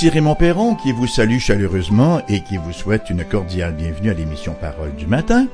[0.00, 4.14] Ici Raymond Perron qui vous salue chaleureusement et qui vous souhaite une cordiale bienvenue à
[4.14, 5.46] l'émission Parole du matin.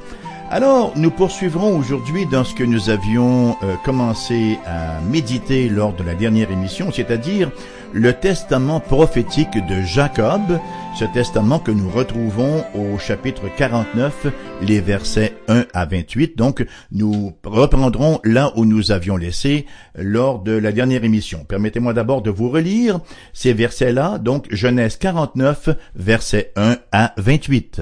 [0.53, 6.05] Alors, nous poursuivrons aujourd'hui dans ce que nous avions euh, commencé à méditer lors de
[6.05, 7.51] la dernière émission, c'est-à-dire
[7.97, 10.61] le testament prophétique de Jacob,
[10.99, 14.27] ce testament que nous retrouvons au chapitre 49,
[14.61, 16.37] les versets 1 à 28.
[16.37, 19.65] Donc, nous reprendrons là où nous avions laissé
[19.95, 21.47] lors de la dernière émission.
[21.49, 23.01] Permettez-moi d'abord de vous relire
[23.33, 27.81] ces versets-là, donc Genèse 49, versets 1 à 28.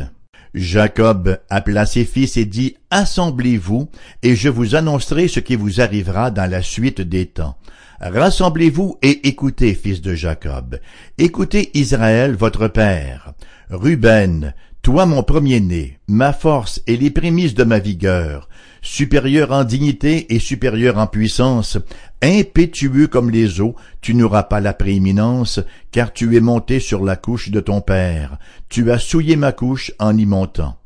[0.55, 3.89] Jacob appela ses fils et dit, Assemblez-vous,
[4.23, 7.57] et je vous annoncerai ce qui vous arrivera dans la suite des temps.
[8.05, 10.79] Rassemblez-vous et écoutez, fils de Jacob.
[11.17, 13.33] Écoutez Israël, votre père.
[13.71, 14.53] Ruben,
[14.83, 18.51] toi mon premier-né, ma force et les prémices de ma vigueur,
[18.83, 21.79] supérieur en dignité et supérieur en puissance,
[22.21, 27.17] impétueux comme les eaux, tu n'auras pas la prééminence, car tu es monté sur la
[27.17, 28.37] couche de ton père,
[28.69, 30.77] tu as souillé ma couche en y montant.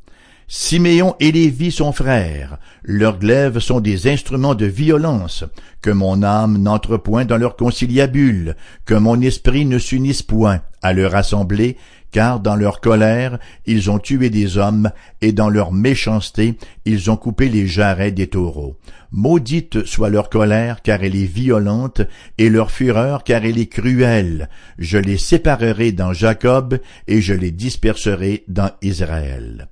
[0.51, 5.45] Siméon et Lévi sont frères, leurs glaives sont des instruments de violence,
[5.83, 10.95] que mon âme n'entre point dans leur conciliabule, que mon esprit ne s'unisse point à
[10.95, 11.77] leur assemblée,
[12.13, 17.19] car dans leur colère ils ont tué des hommes, et dans leur méchanceté ils ont
[17.19, 18.79] coupé les jarrets des taureaux.
[19.13, 22.01] Maudite soit leur colère, car elle est violente,
[22.39, 24.49] et leur fureur, car elle est cruelle.
[24.79, 29.69] Je les séparerai dans Jacob, et je les disperserai dans Israël.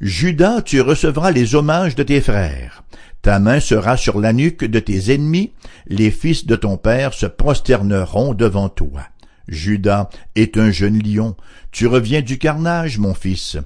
[0.00, 2.84] Judas, tu recevras les hommages de tes frères.
[3.20, 5.52] Ta main sera sur la nuque de tes ennemis,
[5.88, 9.02] les fils de ton père se prosterneront devant toi.
[9.48, 11.34] Judas est un jeune lion,
[11.72, 13.56] tu reviens du carnage, mon fils.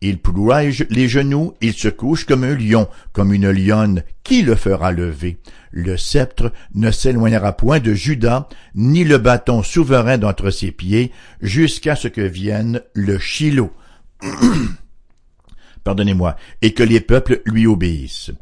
[0.00, 4.56] Il ploie les genoux, il se couche comme un lion, comme une lionne, qui le
[4.56, 5.38] fera lever?
[5.70, 11.94] Le sceptre ne s'éloignera point de Judas, ni le bâton souverain d'entre ses pieds, jusqu'à
[11.94, 13.72] ce que vienne le Shiloh.
[15.86, 18.32] pardonnez-moi, et que les peuples lui obéissent.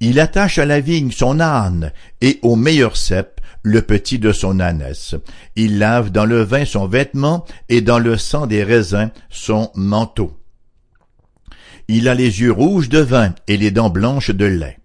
[0.00, 1.92] Il attache à la vigne son âne,
[2.22, 5.14] et au meilleur cep le petit de son ânesse.
[5.54, 10.32] Il lave dans le vin son vêtement, et dans le sang des raisins son manteau.
[11.88, 14.78] Il a les yeux rouges de vin et les dents blanches de lait.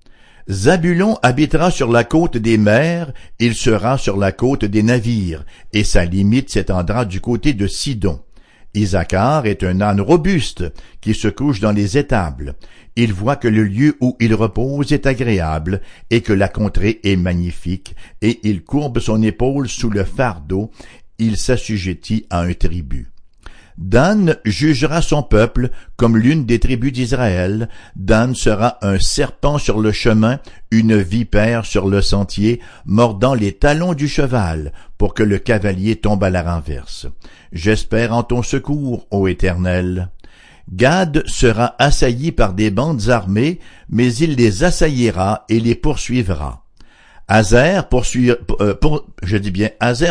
[0.49, 5.85] Zabulon habitera sur la côte des mers, il sera sur la côte des navires, et
[5.85, 8.19] sa limite s'étendra du côté de Sidon.
[8.73, 10.65] Isaacar est un âne robuste
[11.01, 12.55] qui se couche dans les étables.
[12.95, 17.15] Il voit que le lieu où il repose est agréable et que la contrée est
[17.15, 20.71] magnifique, et il courbe son épaule sous le fardeau,
[21.17, 23.11] il s'assujettit à un tribut.
[23.79, 27.69] Dan jugera son peuple comme l'une des tribus d'Israël.
[27.95, 33.93] Dan sera un serpent sur le chemin, une vipère sur le sentier, mordant les talons
[33.93, 37.07] du cheval, pour que le cavalier tombe à la renverse.
[37.53, 40.09] J'espère en ton secours, ô Éternel.
[40.73, 46.65] Gad sera assailli par des bandes armées, mais il les assaillira et les poursuivra.
[47.31, 48.73] Azer poursuit, euh,
[49.21, 49.69] je dis bien,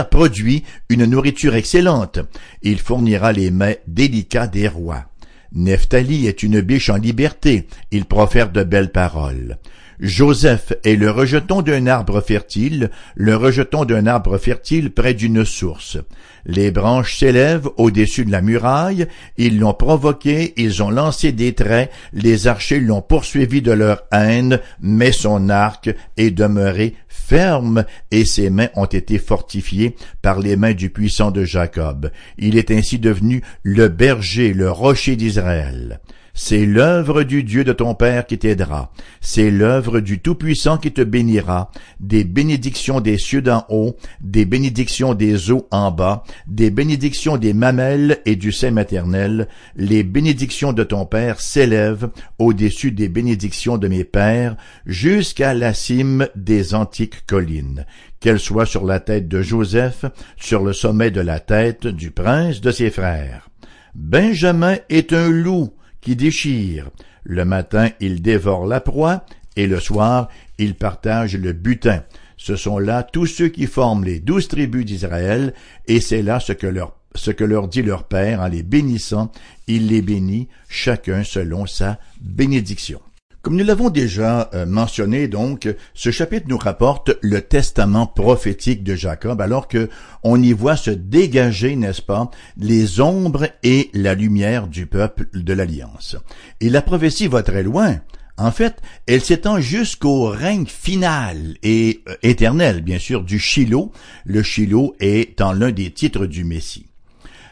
[0.08, 2.20] produit une nourriture excellente.
[2.62, 5.04] Il fournira les mets délicats des rois.
[5.52, 7.66] Nephtali est une biche en liberté.
[7.90, 9.58] Il profère de belles paroles.
[10.00, 15.98] Joseph est le rejeton d'un arbre fertile, le rejeton d'un arbre fertile près d'une source.
[16.46, 21.90] Les branches s'élèvent au-dessus de la muraille, ils l'ont provoqué, ils ont lancé des traits,
[22.12, 26.94] les archers l'ont poursuivi de leur haine, mais son arc est demeuré
[27.28, 32.10] ferme et ses mains ont été fortifiées par les mains du puissant de Jacob.
[32.38, 36.00] Il est ainsi devenu le berger, le rocher d'Israël.
[36.40, 38.92] C'est l'œuvre du Dieu de ton Père qui t'aidera.
[39.20, 41.72] C'est l'œuvre du Tout-Puissant qui te bénira.
[41.98, 47.54] Des bénédictions des cieux d'en haut, des bénédictions des eaux en bas, des bénédictions des
[47.54, 49.48] mamelles et du sein maternel.
[49.74, 52.08] Les bénédictions de ton Père s'élèvent
[52.38, 57.84] au-dessus des bénédictions de mes pères, jusqu'à la cime des antiques collines.
[58.20, 60.04] Qu'elles soient sur la tête de Joseph,
[60.36, 63.50] sur le sommet de la tête du prince de ses frères.
[63.96, 66.90] Benjamin est un loup, qui déchire.
[67.24, 69.24] Le matin, il dévore la proie,
[69.56, 70.28] et le soir,
[70.58, 72.04] il partage le butin.
[72.36, 75.54] Ce sont là tous ceux qui forment les douze tribus d'Israël,
[75.86, 79.32] et c'est là ce que leur ce que leur dit leur Père en les bénissant,
[79.66, 83.00] il les bénit, chacun selon sa bénédiction.
[83.48, 88.94] Comme nous l'avons déjà euh, mentionné, donc, ce chapitre nous rapporte le testament prophétique de
[88.94, 89.88] Jacob, alors que
[90.22, 95.54] on y voit se dégager, n'est-ce pas, les ombres et la lumière du peuple de
[95.54, 96.14] l'Alliance.
[96.60, 98.00] Et la prophétie va très loin.
[98.36, 103.92] En fait, elle s'étend jusqu'au règne final et euh, éternel, bien sûr, du Shiloh.
[104.26, 106.87] Le Shiloh étant l'un des titres du Messie.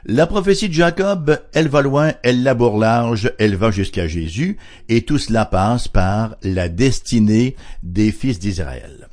[0.08, 4.56] La prophétie de Jacob, elle va loin, elle laboure large, elle va jusqu'à Jésus,
[4.88, 9.08] et tout cela passe par la destinée des fils d'Israël.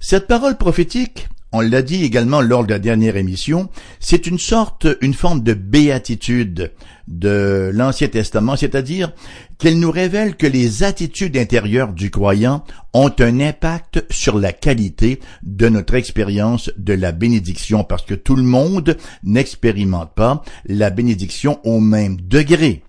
[0.00, 3.68] Cette parole prophétique, on l'a dit également lors de la dernière émission,
[4.00, 6.72] c'est une sorte, une forme de béatitude
[7.08, 9.12] de l'Ancien Testament, c'est-à-dire
[9.58, 12.64] qu'elle nous révèle que les attitudes intérieures du croyant
[12.94, 18.36] ont un impact sur la qualité de notre expérience de la bénédiction, parce que tout
[18.36, 22.82] le monde n'expérimente pas la bénédiction au même degré.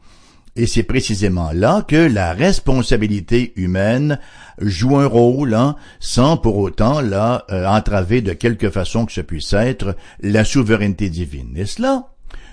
[0.56, 4.20] Et c'est précisément là que la responsabilité humaine
[4.60, 9.22] joue un rôle, hein, sans pour autant là euh, entraver de quelque façon que ce
[9.22, 11.54] puisse être la souveraineté divine.
[11.56, 12.10] Et cela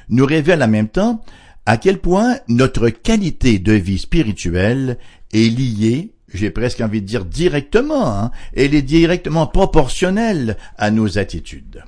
[0.08, 1.22] nous révèle en même temps
[1.66, 4.96] à quel point notre qualité de vie spirituelle
[5.32, 11.18] est liée j'ai presque envie de dire directement, hein, elle est directement proportionnelle à nos
[11.18, 11.82] attitudes.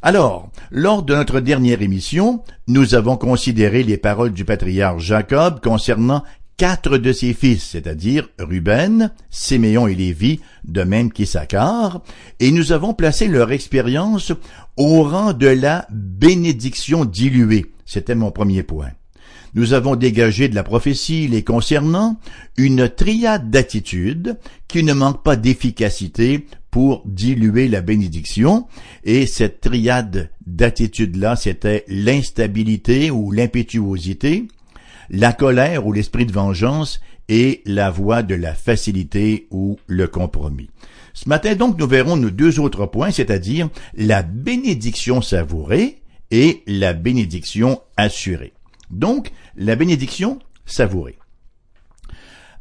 [0.00, 6.22] Alors, lors de notre dernière émission, nous avons considéré les paroles du patriarche Jacob concernant
[6.56, 12.02] quatre de ses fils, c'est-à-dire Ruben, Siméon et Lévi, de même qu'Issachar,
[12.38, 14.32] et nous avons placé leur expérience
[14.76, 17.66] au rang de la bénédiction diluée.
[17.84, 18.90] C'était mon premier point.
[19.54, 22.18] Nous avons dégagé de la prophétie les concernant
[22.56, 28.66] une triade d'attitudes qui ne manque pas d'efficacité pour diluer la bénédiction.
[29.04, 34.48] Et cette triade d'attitudes-là, c'était l'instabilité ou l'impétuosité,
[35.10, 40.70] la colère ou l'esprit de vengeance et la voie de la facilité ou le compromis.
[41.14, 46.92] Ce matin donc, nous verrons nos deux autres points, c'est-à-dire la bénédiction savourée et la
[46.92, 48.52] bénédiction assurée.
[48.90, 51.18] Donc, la bénédiction savourée.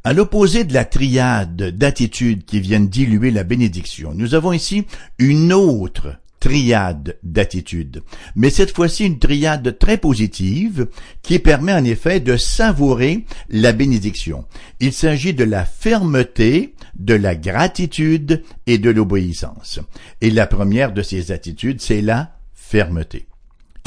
[0.03, 4.85] À l'opposé de la triade d'attitudes qui viennent diluer la bénédiction, nous avons ici
[5.19, 8.03] une autre triade d'attitudes,
[8.35, 10.87] mais cette fois-ci une triade très positive
[11.23, 14.45] qui permet en effet de savourer la bénédiction.
[14.79, 19.79] Il s'agit de la fermeté, de la gratitude et de l'obéissance.
[20.21, 23.27] Et la première de ces attitudes, c'est la fermeté.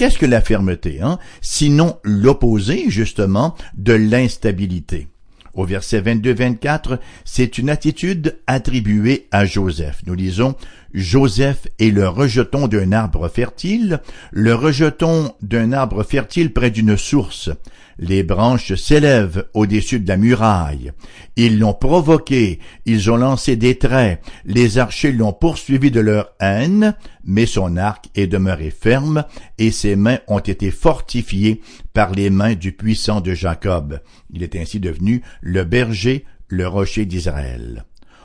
[0.01, 1.19] Qu'est-ce que la fermeté, hein?
[1.43, 5.09] Sinon l'opposé, justement, de l'instabilité.
[5.53, 10.01] Au verset 22-24, c'est une attitude attribuée à Joseph.
[10.07, 10.55] Nous lisons
[10.93, 14.01] Joseph est le rejeton d'un arbre fertile,
[14.33, 17.51] le rejeton d'un arbre fertile près d'une source.
[17.99, 20.93] Les branches s'élèvent au-dessus de la muraille.
[21.37, 26.97] Ils l'ont provoqué, ils ont lancé des traits, les archers l'ont poursuivi de leur haine,
[27.25, 29.25] mais son arc est demeuré ferme,
[29.59, 31.61] et ses mains ont été fortifiées
[31.93, 34.01] par les mains du puissant de Jacob.
[34.33, 37.85] Il est ainsi devenu le berger, le rocher d'Israël.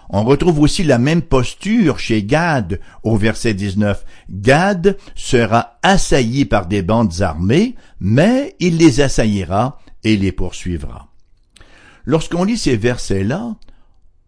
[0.10, 4.06] On retrouve aussi la même posture chez Gad au verset 19.
[4.30, 11.08] Gad sera assailli par des bandes armées, mais il les assaillira et les poursuivra.
[12.06, 13.56] Lorsqu'on lit ces versets-là,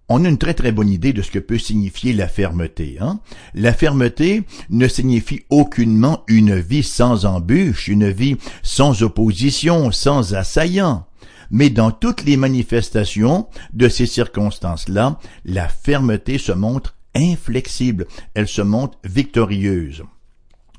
[0.09, 2.97] on a une très très bonne idée de ce que peut signifier la fermeté.
[2.99, 3.19] Hein?
[3.53, 11.06] La fermeté ne signifie aucunement une vie sans embûche, une vie sans opposition, sans assaillant
[11.51, 18.61] mais dans toutes les manifestations de ces circonstances-là, la fermeté se montre inflexible, elle se
[18.61, 20.03] montre victorieuse.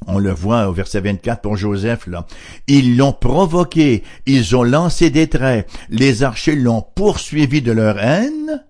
[0.06, 2.26] On le voit au verset 24 pour Joseph, là.
[2.68, 8.64] Ils l'ont provoqué, ils ont lancé des traits, les archers l'ont poursuivi de leur haine.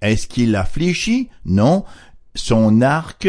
[0.00, 1.28] Est-ce qu'il a fléchi?
[1.44, 1.84] Non.
[2.34, 3.28] Son arc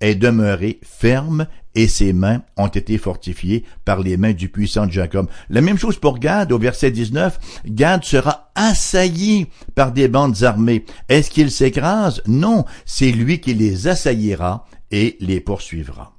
[0.00, 5.28] est demeuré ferme et ses mains ont été fortifiées par les mains du puissant Jacob.
[5.48, 7.38] La même chose pour Gad au verset 19.
[7.66, 10.84] Gad sera assailli par des bandes armées.
[11.08, 12.22] Est-ce qu'il s'écrase?
[12.26, 16.16] Non, c'est lui qui les assaillira et les poursuivra.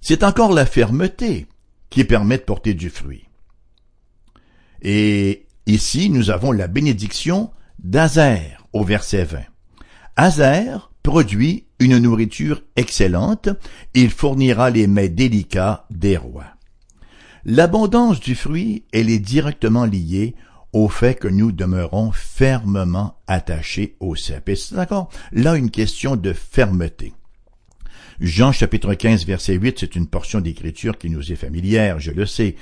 [0.00, 1.46] C'est encore la fermeté
[1.90, 3.24] qui permet de porter du fruit.
[4.82, 9.40] Et ici, nous avons la bénédiction d'Azer au verset 20.
[10.16, 13.48] Azer produit une nourriture excellente,
[13.94, 16.56] il fournira les mets délicats des rois.
[17.44, 20.34] L'abondance du fruit, elle est directement liée
[20.72, 24.48] au fait que nous demeurons fermement attachés au cep.
[24.48, 27.12] Et c'est encore là une question de fermeté.
[28.20, 32.26] Jean chapitre 15 verset 8, c'est une portion d'écriture qui nous est familière, je le
[32.26, 32.56] sais.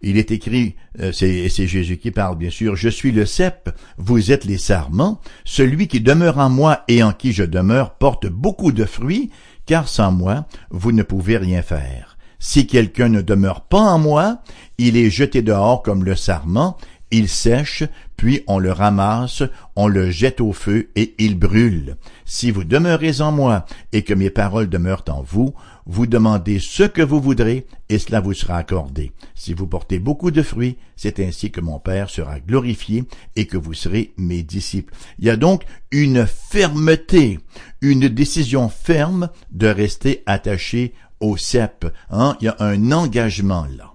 [0.00, 4.30] Il est écrit, euh, c'est Jésus qui parle bien sûr, Je suis le cep, vous
[4.30, 8.70] êtes les sarments, celui qui demeure en moi et en qui je demeure porte beaucoup
[8.70, 9.30] de fruits,
[9.66, 12.16] car sans moi, vous ne pouvez rien faire.
[12.38, 14.42] Si quelqu'un ne demeure pas en moi,
[14.78, 16.76] il est jeté dehors comme le sarment,
[17.10, 17.84] il sèche,
[18.16, 19.42] puis on le ramasse,
[19.76, 21.96] on le jette au feu et il brûle.
[22.24, 25.54] Si vous demeurez en moi et que mes paroles demeurent en vous,
[25.86, 29.12] vous demandez ce que vous voudrez et cela vous sera accordé.
[29.34, 33.04] Si vous portez beaucoup de fruits, c'est ainsi que mon Père sera glorifié
[33.36, 34.92] et que vous serez mes disciples.
[35.18, 37.40] Il y a donc une fermeté,
[37.80, 41.86] une décision ferme de rester attaché au cep.
[42.10, 42.36] Hein?
[42.40, 43.94] Il y a un engagement là.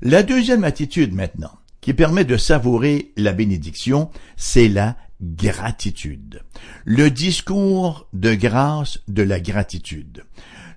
[0.00, 6.42] La deuxième attitude maintenant, qui permet de savourer la bénédiction, c'est la gratitude.
[6.84, 10.26] Le discours de grâce de la gratitude.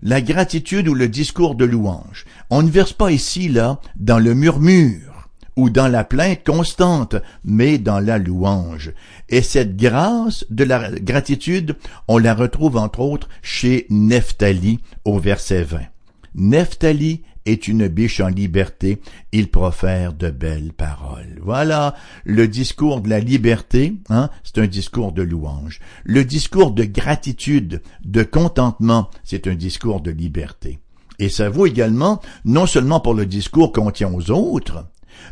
[0.02, 2.24] La gratitude ou le discours de louange.
[2.50, 5.28] On ne verse pas ici, là, dans le murmure
[5.58, 8.94] ou dans la plainte constante, mais dans la louange.
[9.28, 11.76] Et cette grâce de la gratitude,
[12.08, 15.82] on la retrouve entre autres chez Nephtali au verset 20.
[16.36, 21.40] Nephtali est une biche en liberté, il profère de belles paroles.
[21.42, 25.80] Voilà le discours de la liberté, hein, c'est un discours de louange.
[26.04, 30.80] Le discours de gratitude, de contentement, c'est un discours de liberté.
[31.20, 34.86] Et ça vaut également non seulement pour le discours qu'on tient aux autres,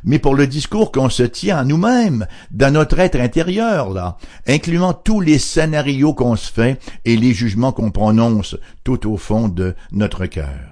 [0.04, 4.94] mais pour le discours qu'on se tient à nous-mêmes, dans notre être intérieur, là, incluant
[4.94, 9.76] tous les scénarios qu'on se fait et les jugements qu'on prononce tout au fond de
[9.92, 10.69] notre cœur.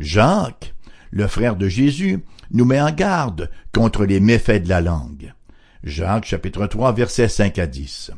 [0.00, 0.74] Jacques,
[1.10, 5.34] le frère de Jésus, nous met en garde contre les méfaits de la langue.
[5.84, 8.12] Jacques chapitre 3 versets 5 à 10.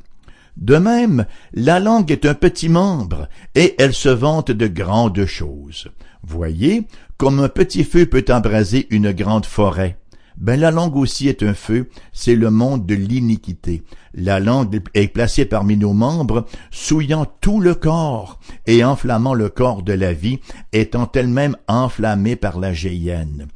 [0.56, 5.88] De même, la langue est un petit membre, et elle se vante de grandes choses.
[6.22, 9.99] Voyez, comme un petit feu peut embraser une grande forêt.
[10.40, 13.82] Ben la langue aussi est un feu, c'est le monde de l'iniquité.
[14.14, 19.82] La langue est placée parmi nos membres, souillant tout le corps et enflammant le corps
[19.82, 20.40] de la vie,
[20.72, 23.48] étant elle-même enflammée par la géhenne.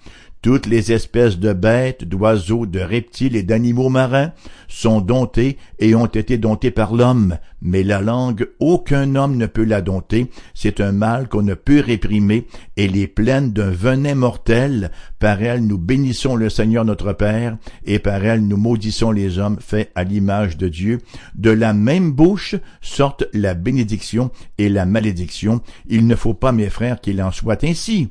[0.44, 4.32] Toutes les espèces de bêtes, d'oiseaux, de reptiles et d'animaux marins
[4.68, 9.64] sont domptées et ont été domptées par l'homme, mais la langue, aucun homme ne peut
[9.64, 12.46] la dompter, c'est un mal qu'on ne peut réprimer,
[12.76, 17.98] elle est pleine d'un venin mortel, par elle nous bénissons le Seigneur notre Père, et
[17.98, 20.98] par elle nous maudissons les hommes faits à l'image de Dieu.
[21.36, 25.62] De la même bouche sortent la bénédiction et la malédiction.
[25.88, 28.10] Il ne faut pas, mes frères, qu'il en soit ainsi.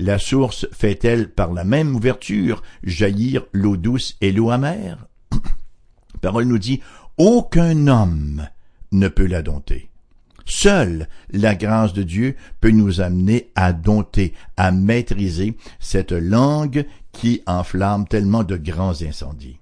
[0.00, 5.08] La source fait-elle par la même ouverture jaillir l'eau douce et l'eau amère?
[6.20, 6.80] Parole nous dit,
[7.16, 8.46] aucun homme
[8.92, 9.90] ne peut la dompter.
[10.44, 17.42] Seule la grâce de Dieu peut nous amener à dompter, à maîtriser cette langue qui
[17.46, 19.58] enflamme tellement de grands incendies.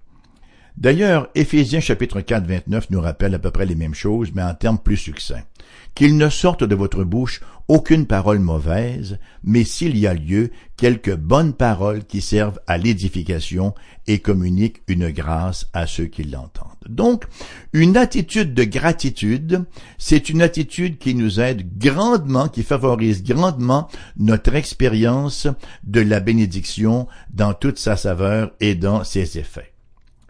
[0.77, 4.55] D'ailleurs, Éphésiens chapitre 4, 29 nous rappelle à peu près les mêmes choses, mais en
[4.55, 5.47] termes plus succincts.
[5.95, 11.17] Qu'il ne sorte de votre bouche aucune parole mauvaise, mais s'il y a lieu, quelques
[11.17, 13.75] bonnes paroles qui servent à l'édification
[14.07, 16.69] et communiquent une grâce à ceux qui l'entendent.
[16.89, 17.25] Donc,
[17.73, 19.65] une attitude de gratitude,
[19.97, 25.49] c'est une attitude qui nous aide grandement, qui favorise grandement notre expérience
[25.85, 29.76] de la bénédiction dans toute sa saveur et dans ses effets.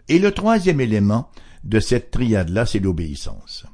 [0.09, 1.29] Et le troisième élément
[1.63, 3.65] de cette triade-là, c'est l'obéissance.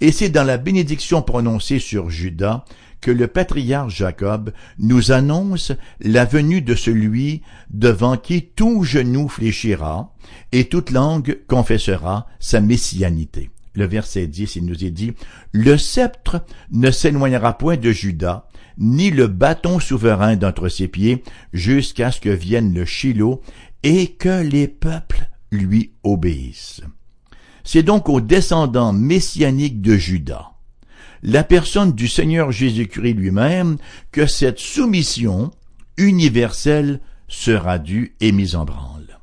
[0.00, 2.64] Et c'est dans la bénédiction prononcée sur Judas
[3.00, 10.14] que le patriarche Jacob nous annonce la venue de celui devant qui tout genou fléchira
[10.52, 13.50] et toute langue confessera sa messianité.
[13.74, 15.12] Le verset 10, il nous est dit,
[15.52, 18.48] Le sceptre ne s'éloignera point de Judas,
[18.78, 21.22] ni le bâton souverain d'entre ses pieds,
[21.52, 23.42] jusqu'à ce que vienne le Shiloh,
[23.82, 26.82] et que les peuples lui obéissent.
[27.64, 30.52] C'est donc aux descendants messianiques de Judas,
[31.22, 33.78] la personne du Seigneur Jésus-Christ lui-même,
[34.12, 35.50] que cette soumission
[35.96, 39.18] universelle sera due et mise en branle.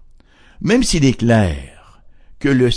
[0.62, 2.02] Même s'il est clair
[2.40, 2.70] que le,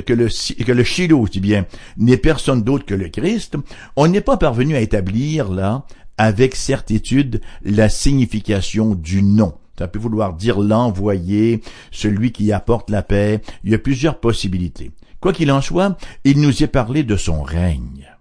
[0.00, 3.56] que euh, Shiloh, dis bien, n'est personne d'autre que le Christ,
[3.96, 5.86] on n'est pas parvenu à établir là,
[6.16, 9.54] avec certitude, la signification du nom.
[9.78, 13.40] Ça peut vouloir dire l'envoyé, celui qui apporte la paix.
[13.64, 14.92] Il y a plusieurs possibilités.
[15.20, 18.14] Quoi qu'il en soit, il nous est parlé de son règne.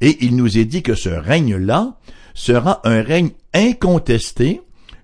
[0.00, 1.96] Et il nous est dit que ce règne-là
[2.34, 4.60] sera un règne incontesté,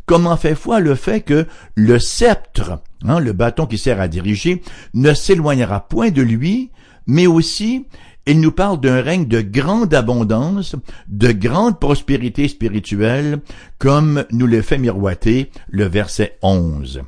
[0.06, 4.08] comme en fait foi le fait que le sceptre, hein, le bâton qui sert à
[4.08, 4.62] diriger,
[4.94, 6.70] ne s'éloignera point de lui,
[7.06, 7.86] mais aussi
[8.28, 10.76] il nous parle d'un règne de grande abondance,
[11.08, 13.40] de grande prospérité spirituelle,
[13.78, 17.00] comme nous le fait miroiter le verset 11.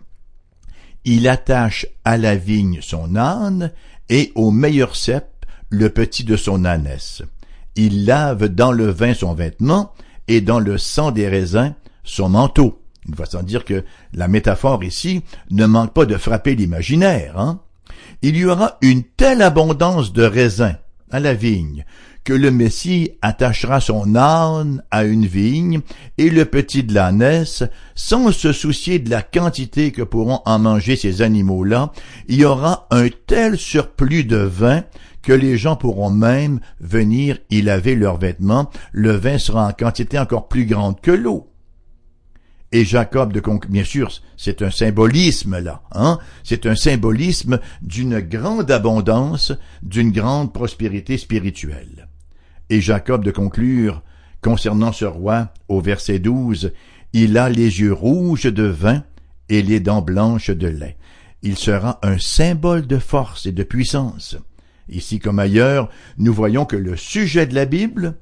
[1.05, 3.71] Il attache à la vigne son âne
[4.09, 5.27] et au meilleur cep
[5.69, 7.23] le petit de son ânesse.
[7.77, 9.93] Il lave dans le vin son vêtement
[10.27, 12.83] et dans le sang des raisins son manteau.
[13.07, 13.85] Une façon de dire que
[14.15, 17.39] la métaphore ici ne manque pas de frapper l'imaginaire.
[17.39, 17.61] Hein?
[18.23, 20.77] Il y aura une telle abondance de raisins
[21.11, 21.85] à la vigne
[22.25, 25.81] que le Messie attachera son âne à une vigne
[26.19, 27.65] et le petit de l'ânesse,
[27.95, 31.93] sans se soucier de la quantité que pourront en manger ces animaux-là,
[32.29, 34.85] y aura un tel surplus de vin
[35.23, 40.19] que les gens pourront même venir y laver leurs vêtements, le vin sera en quantité
[40.19, 41.50] encore plus grande que l'eau.
[42.73, 43.67] Et Jacob de Conc...
[43.69, 46.19] bien sûr, c'est un symbolisme là, hein?
[46.45, 52.09] C'est un symbolisme d'une grande abondance, d'une grande prospérité spirituelle.
[52.69, 54.03] Et Jacob de conclure,
[54.41, 56.73] concernant ce roi, au verset 12,
[57.13, 59.03] il a les yeux rouges de vin
[59.49, 60.97] et les dents blanches de lait.
[61.43, 64.37] Il sera un symbole de force et de puissance.
[64.89, 68.15] Ici comme ailleurs, nous voyons que le sujet de la Bible,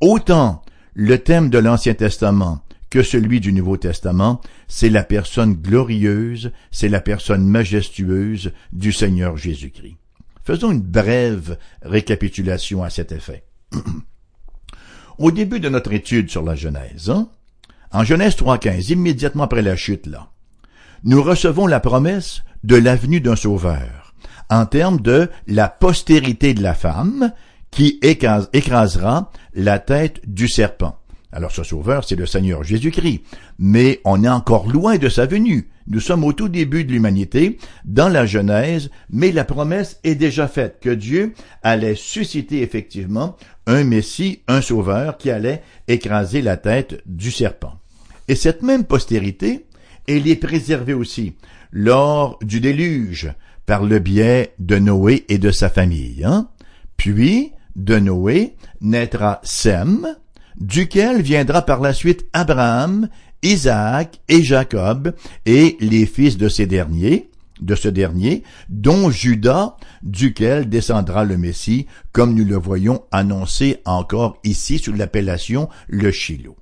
[0.00, 0.62] autant
[0.94, 6.88] le thème de l'Ancien Testament que celui du Nouveau Testament, c'est la personne glorieuse, c'est
[6.88, 9.96] la personne majestueuse du Seigneur Jésus-Christ.
[10.44, 13.44] Faisons une brève récapitulation à cet effet.
[15.18, 17.28] Au début de notre étude sur la Genèse, hein,
[17.92, 20.30] en Genèse 3.15, immédiatement après la chute là,
[21.04, 24.14] nous recevons la promesse de l'avenue d'un sauveur,
[24.48, 27.32] en termes de la postérité de la femme
[27.70, 30.99] qui écrasera la tête du serpent.
[31.32, 33.22] Alors ce sauveur, c'est le Seigneur Jésus-Christ.
[33.58, 35.68] Mais on est encore loin de sa venue.
[35.86, 40.48] Nous sommes au tout début de l'humanité, dans la Genèse, mais la promesse est déjà
[40.48, 47.02] faite que Dieu allait susciter effectivement un Messie, un sauveur qui allait écraser la tête
[47.06, 47.74] du serpent.
[48.28, 49.66] Et cette même postérité,
[50.06, 51.34] elle est préservée aussi
[51.72, 53.32] lors du déluge
[53.66, 56.24] par le biais de Noé et de sa famille.
[56.24, 56.48] Hein?
[56.96, 60.16] Puis, de Noé naîtra Sem,
[60.60, 63.08] duquel viendra par la suite Abraham,
[63.42, 65.14] Isaac et Jacob,
[65.46, 71.86] et les fils de ces derniers, de ce dernier, dont Judas, duquel descendra le Messie,
[72.12, 76.56] comme nous le voyons annoncé encore ici sous l'appellation le Shiloh.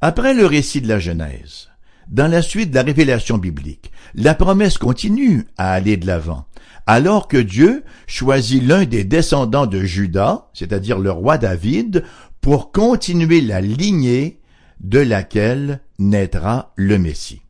[0.00, 1.68] Après le récit de la Genèse,
[2.08, 6.46] dans la suite de la révélation biblique, la promesse continue à aller de l'avant,
[6.86, 12.04] alors que Dieu choisit l'un des descendants de Judas, c'est-à-dire le roi David,
[12.42, 14.40] pour continuer la lignée
[14.80, 17.40] de laquelle naîtra le Messie.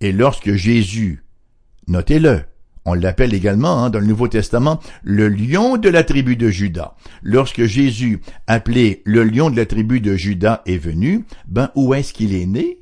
[0.00, 1.24] Et lorsque Jésus,
[1.86, 2.42] notez-le,
[2.84, 6.96] on l'appelle également hein, dans le Nouveau Testament le lion de la tribu de Judas.
[7.22, 12.12] Lorsque Jésus, appelé le lion de la tribu de Judas, est venu, ben où est-ce
[12.12, 12.78] qu'il est né?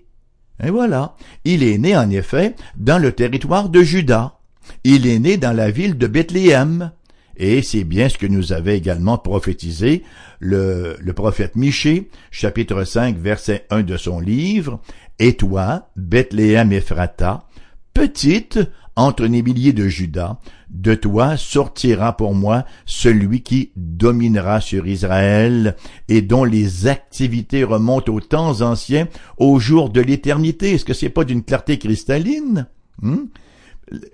[0.62, 4.38] Et voilà, il est né en effet dans le territoire de Judas.
[4.82, 6.92] Il est né dans la ville de Bethléem.
[7.36, 10.02] Et c'est bien ce que nous avait également prophétisé
[10.40, 14.80] le, le prophète Michée, chapitre 5, verset 1 de son livre.
[15.18, 17.46] Et toi, Bethléem Ephrata,
[17.92, 18.58] petite
[18.96, 20.38] entre les milliers de Judas,
[20.70, 25.76] de toi sortira pour moi celui qui dominera sur Israël
[26.08, 30.72] et dont les activités remontent aux temps anciens, au jour de l'éternité.
[30.72, 32.66] Est-ce que c'est pas d'une clarté cristalline?
[33.02, 33.26] Hmm?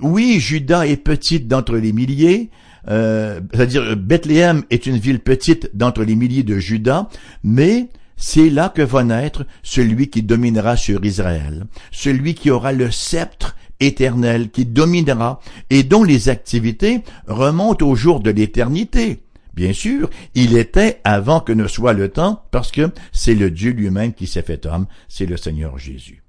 [0.01, 2.51] Oui, Judas est petite d'entre les milliers,
[2.89, 7.09] euh, c'est-à-dire Bethléem est une ville petite d'entre les milliers de Judas,
[7.45, 12.91] mais c'est là que va naître celui qui dominera sur Israël, celui qui aura le
[12.91, 19.23] sceptre éternel, qui dominera et dont les activités remontent au jour de l'éternité.
[19.55, 23.73] Bien sûr, il était avant que ne soit le temps, parce que c'est le Dieu
[23.73, 26.23] lui-même qui s'est fait homme, c'est le Seigneur Jésus.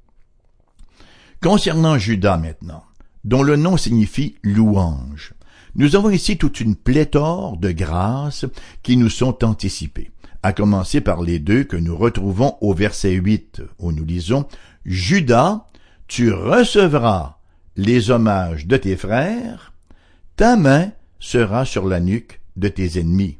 [1.41, 2.83] Concernant Judas maintenant,
[3.23, 5.33] dont le nom signifie louange,
[5.75, 8.45] nous avons ici toute une pléthore de grâces
[8.83, 10.11] qui nous sont anticipées,
[10.43, 14.47] à commencer par les deux que nous retrouvons au verset 8, où nous lisons
[14.85, 15.67] Judas,
[16.07, 17.37] tu recevras
[17.77, 19.73] les hommages de tes frères,
[20.35, 23.37] ta main sera sur la nuque de tes ennemis.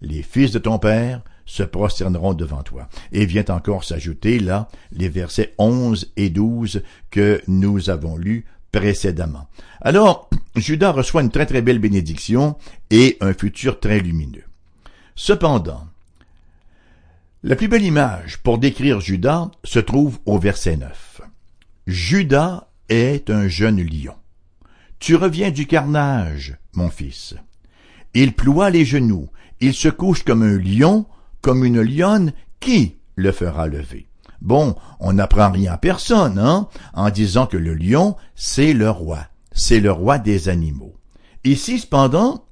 [0.00, 2.88] Les fils de ton père se prosterneront devant toi.
[3.12, 9.46] Et vient encore s'ajouter là les versets 11 et 12 que nous avons lus précédemment.
[9.80, 12.56] Alors, Judas reçoit une très très belle bénédiction
[12.90, 14.44] et un futur très lumineux.
[15.14, 15.86] Cependant,
[17.42, 21.20] la plus belle image pour décrire Judas se trouve au verset 9.
[21.86, 24.14] Judas est un jeune lion.
[24.98, 27.34] Tu reviens du carnage, mon fils.
[28.14, 29.28] Il ploie les genoux,
[29.60, 31.06] il se couche comme un lion,
[31.40, 34.06] comme une lionne, qui le fera lever?
[34.42, 39.20] Bon, on n'apprend rien à personne, hein, en disant que le lion, c'est le roi,
[39.52, 40.96] c'est le roi des animaux.
[41.44, 42.44] Ici, cependant,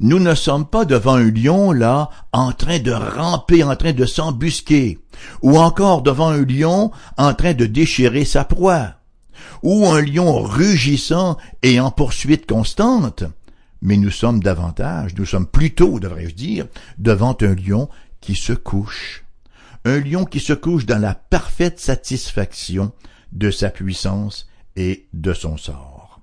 [0.00, 4.04] nous ne sommes pas devant un lion là, en train de ramper, en train de
[4.04, 4.98] s'embusquer,
[5.42, 8.94] ou encore devant un lion en train de déchirer sa proie,
[9.62, 13.22] ou un lion rugissant et en poursuite constante,
[13.80, 16.66] mais nous sommes davantage, nous sommes plutôt, devrais-je dire,
[16.98, 17.88] devant un lion
[18.20, 19.23] qui se couche,
[19.84, 22.92] un lion qui se couche dans la parfaite satisfaction
[23.32, 26.20] de sa puissance et de son sort.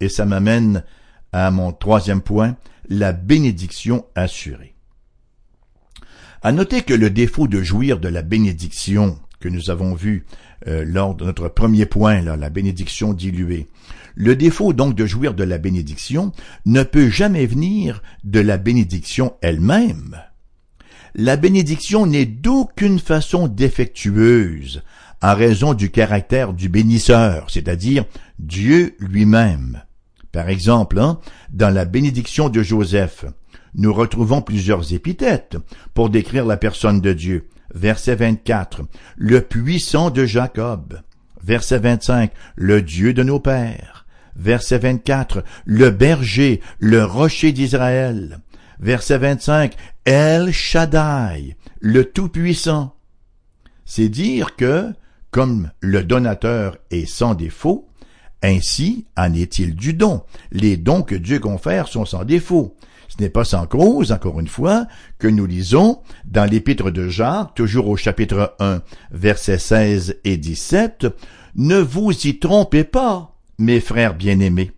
[0.00, 0.84] Et ça m'amène
[1.32, 2.56] à mon troisième point,
[2.88, 4.74] la bénédiction assurée.
[6.42, 10.26] À noter que le défaut de jouir de la bénédiction que nous avons vu
[10.66, 13.68] euh, lors de notre premier point, là, la bénédiction diluée,
[14.14, 16.32] le défaut donc de jouir de la bénédiction
[16.66, 20.16] ne peut jamais venir de la bénédiction elle-même.
[21.16, 24.82] La bénédiction n'est d'aucune façon défectueuse
[25.22, 28.04] en raison du caractère du bénisseur, c'est-à-dire
[28.40, 29.82] Dieu lui-même.
[30.32, 31.20] Par exemple, hein,
[31.52, 33.26] dans la bénédiction de Joseph,
[33.76, 35.56] nous retrouvons plusieurs épithètes
[35.94, 37.46] pour décrire la personne de Dieu.
[37.72, 38.82] Verset 24,
[39.16, 41.00] le puissant de Jacob.
[41.44, 44.04] Verset 25, le Dieu de nos pères.
[44.34, 48.40] Verset 24, le berger, le rocher d'Israël.
[48.84, 52.94] Verset 25, El Shaddai, le Tout-Puissant.
[53.86, 54.92] C'est dire que,
[55.30, 57.88] comme le donateur est sans défaut,
[58.42, 60.22] ainsi en est-il du don.
[60.52, 62.76] Les dons que Dieu confère sont sans défaut.
[63.08, 64.86] Ce n'est pas sans cause, encore une fois,
[65.18, 71.06] que nous lisons dans l'épître de Jacques, toujours au chapitre 1, versets 16 et 17,
[71.54, 74.72] Ne vous y trompez pas, mes frères bien-aimés.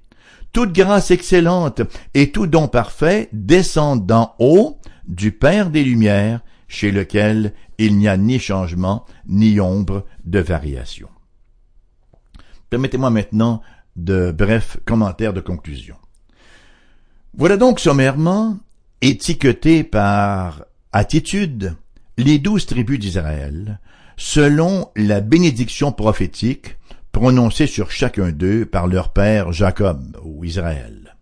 [0.57, 1.83] Toute grâce excellente
[2.15, 8.09] et tout don parfait descendent d'en haut du Père des Lumières, chez lequel il n'y
[8.09, 11.11] a ni changement, ni ombre de variation.
[12.71, 13.61] Permettez-moi maintenant
[13.97, 15.97] de brefs commentaires de conclusion.
[17.37, 18.57] Voilà donc sommairement
[19.03, 21.77] étiqueté par attitude
[22.17, 23.79] les douze tribus d'Israël,
[24.17, 26.79] selon la bénédiction prophétique
[27.17, 31.17] prononcée sur chacun d'eux par leur père Jacob ou Israël.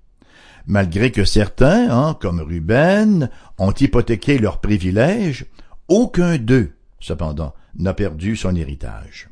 [0.66, 5.46] Malgré que certains, hein, comme Ruben, ont hypothéqué leurs privilèges,
[5.86, 9.28] aucun d'eux, cependant, n'a perdu son héritage.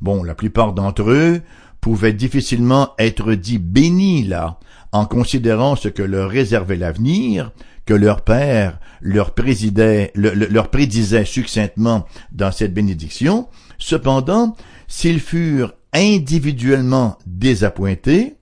[0.00, 1.42] Bon, la plupart d'entre eux
[1.82, 4.60] pouvaient difficilement être dits bénis là,
[4.92, 7.52] en considérant ce que leur réservait l'avenir,
[7.84, 13.48] que leur père leur, présidait, leur prédisait succinctement dans cette bénédiction.
[13.76, 18.36] Cependant, s'ils furent individuellement désappointés,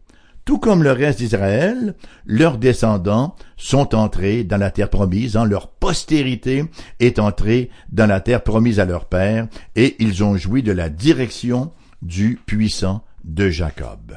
[0.47, 5.69] tout comme le reste d'Israël, leurs descendants sont entrés dans la terre promise, en leur
[5.69, 6.65] postérité
[7.01, 10.89] est entrée dans la terre promise à leur père, et ils ont joui de la
[10.89, 14.17] direction du puissant de Jacob.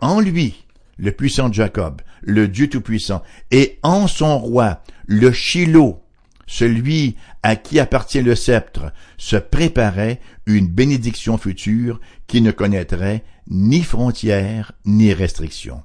[0.00, 0.64] En lui,
[0.96, 6.03] le puissant de Jacob, le Dieu tout-puissant, et en son roi, le Shiloh,
[6.46, 13.82] celui à qui appartient le sceptre, se préparait une bénédiction future qui ne connaîtrait ni
[13.82, 15.82] frontières ni restrictions.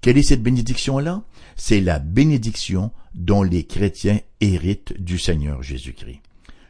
[0.00, 1.22] Quelle est cette bénédiction-là?
[1.56, 6.20] C'est la bénédiction dont les chrétiens héritent du Seigneur Jésus-Christ.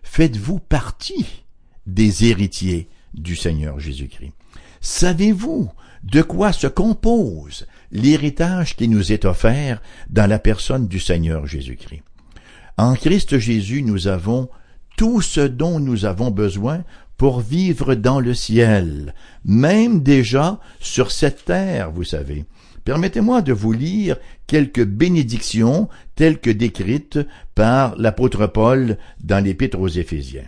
[0.03, 1.45] Faites-vous partie
[1.87, 4.33] des héritiers du Seigneur Jésus-Christ?
[4.81, 5.71] Savez-vous
[6.05, 12.03] de quoi se compose l'héritage qui nous est offert dans la personne du Seigneur Jésus-Christ?
[12.79, 14.49] En Christ Jésus, nous avons
[14.97, 16.85] tout ce dont nous avons besoin
[17.17, 19.15] pour vivre dans le ciel,
[19.45, 22.45] même déjà sur cette terre, vous savez.
[22.85, 27.19] Permettez-moi de vous lire quelques bénédictions telles que décrites
[27.57, 30.47] par l'apôtre Paul dans l'épître aux Éphésiens.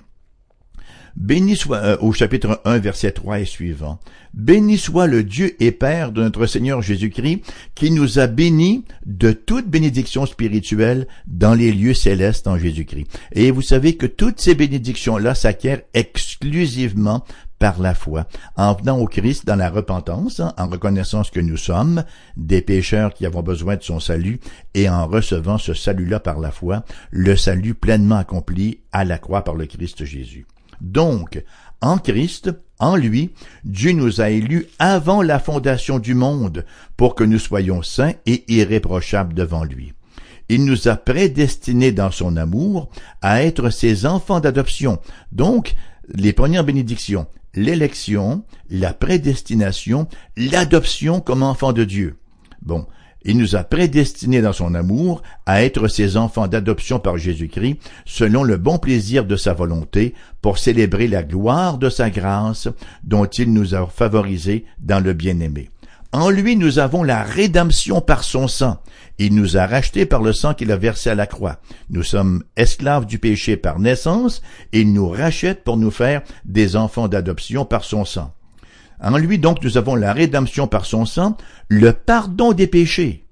[1.17, 3.99] Béni soit, euh, au chapitre 1, verset 3 et suivant,
[4.33, 7.43] Béni soit le Dieu et Père de notre Seigneur Jésus-Christ,
[7.75, 13.07] qui nous a bénis de toute bénédiction spirituelle dans les lieux célestes en Jésus-Christ.
[13.33, 17.25] Et vous savez que toutes ces bénédictions-là s'acquièrent exclusivement
[17.59, 21.41] par la foi, en venant au Christ dans la repentance, hein, en reconnaissant ce que
[21.41, 22.05] nous sommes,
[22.37, 24.41] des pécheurs qui avons besoin de son salut,
[24.73, 29.45] et en recevant ce salut-là par la foi, le salut pleinement accompli à la croix
[29.45, 30.47] par le Christ Jésus.
[30.81, 31.43] Donc,
[31.81, 33.31] en Christ, en lui,
[33.65, 36.65] Dieu nous a élus avant la fondation du monde
[36.97, 39.93] pour que nous soyons saints et irréprochables devant lui.
[40.49, 42.91] Il nous a prédestinés dans son amour
[43.23, 44.99] à être ses enfants d'adoption.
[45.31, 45.75] Donc,
[46.13, 52.17] les premières bénédictions, l'élection, la prédestination, l'adoption comme enfant de Dieu.
[52.63, 52.87] Bon,
[53.23, 58.43] il nous a prédestinés dans son amour à être ses enfants d'adoption par Jésus-Christ, selon
[58.43, 62.69] le bon plaisir de sa volonté, pour célébrer la gloire de sa grâce,
[63.05, 65.69] dont il nous a favorisés dans le bien-aimé.
[66.13, 68.79] En lui nous avons la rédemption par son sang.
[69.19, 71.61] Il nous a rachetés par le sang qu'il a versé à la croix.
[71.89, 77.07] Nous sommes esclaves du péché par naissance, il nous rachète pour nous faire des enfants
[77.07, 78.33] d'adoption par son sang.
[79.03, 81.37] En lui donc nous avons la rédemption par son sang,
[81.69, 83.25] le pardon des péchés.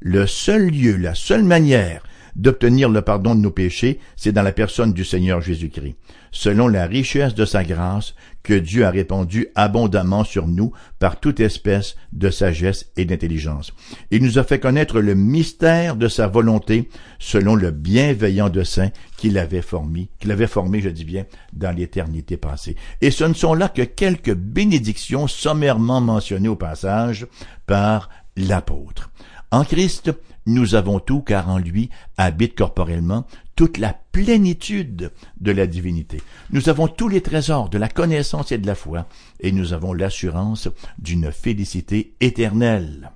[0.00, 2.02] Le seul lieu, la seule manière
[2.40, 5.96] d'obtenir le pardon de nos péchés, c'est dans la personne du Seigneur Jésus-Christ,
[6.32, 11.40] selon la richesse de sa grâce que Dieu a répandue abondamment sur nous par toute
[11.40, 13.72] espèce de sagesse et d'intelligence.
[14.10, 19.36] Il nous a fait connaître le mystère de sa volonté selon le bienveillant dessein qu'il
[19.36, 22.76] avait formé, qu'il avait formé, je dis bien, dans l'éternité passée.
[23.02, 27.26] Et ce ne sont là que quelques bénédictions sommairement mentionnées au passage
[27.66, 29.10] par l'apôtre.
[29.50, 30.12] En Christ,
[30.46, 33.26] nous avons tout car en lui habite corporellement
[33.56, 36.22] toute la plénitude de la divinité.
[36.50, 39.06] Nous avons tous les trésors de la connaissance et de la foi
[39.40, 43.12] et nous avons l'assurance d'une félicité éternelle.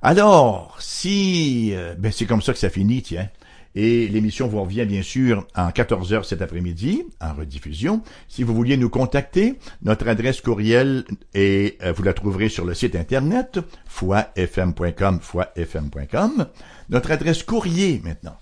[0.00, 3.28] Alors, si euh, ben c'est comme ça que ça finit, tiens.
[3.80, 8.02] Et l'émission vous revient bien sûr en 14 heures cet après-midi, en rediffusion.
[8.26, 12.74] Si vous vouliez nous contacter, notre adresse courriel est, euh, vous la trouverez sur le
[12.74, 16.46] site internet, foifm.com, foifm.com.
[16.88, 18.36] Notre adresse courrier maintenant.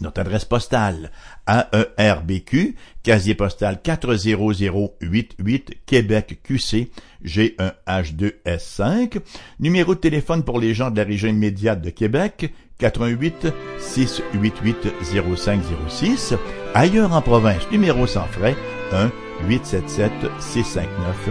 [0.00, 1.10] Notre adresse postale,
[1.46, 6.90] AERBQ, casier postal 40088, Québec QC,
[7.24, 9.20] G1H2S5.
[9.60, 14.88] Numéro de téléphone pour les gens de la région immédiate de Québec, 88 688
[15.28, 16.34] 0506.
[16.74, 18.56] Ailleurs en province, numéro sans frais,
[18.92, 19.10] 1
[19.46, 21.28] 877 659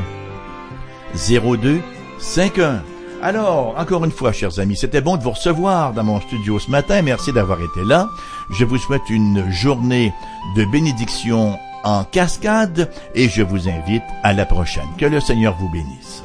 [1.16, 2.91] 0251.
[3.24, 6.72] Alors, encore une fois, chers amis, c'était bon de vous recevoir dans mon studio ce
[6.72, 7.04] matin.
[7.04, 8.10] Merci d'avoir été là.
[8.50, 10.12] Je vous souhaite une journée
[10.56, 14.88] de bénédiction en cascade et je vous invite à la prochaine.
[14.98, 16.21] Que le Seigneur vous bénisse.